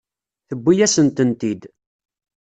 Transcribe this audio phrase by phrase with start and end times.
[0.47, 1.61] Tewwi-yasen-tent-id.